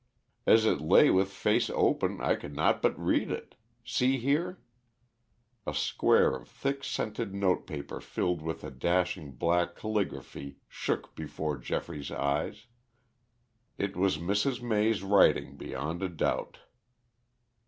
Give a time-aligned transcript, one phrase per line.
[0.47, 3.53] As it lay with face open I could not but read it.
[3.85, 4.59] See here!"
[5.67, 12.09] A square of thick scented notepaper filled with a dashing black caligraphy shook before Geoffrey's
[12.11, 12.65] eyes.
[13.77, 14.59] It was Mrs.
[14.59, 16.57] May's writing beyond a doubt.